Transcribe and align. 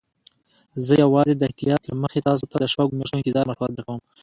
زه 0.85 0.93
یوازې 1.03 1.33
د 1.35 1.41
احتیاط 1.49 1.81
له 1.89 1.95
مخې 2.01 2.19
تاسي 2.27 2.45
ته 2.51 2.55
د 2.59 2.65
شپږو 2.71 2.95
میاشتو 2.97 3.17
انتظار 3.17 3.45
مشوره 3.49 3.73
درکوم. 3.73 3.99